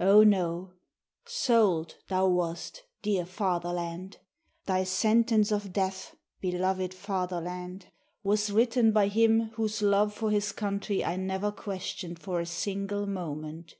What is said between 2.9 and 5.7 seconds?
dear Fatherland. Thy sentence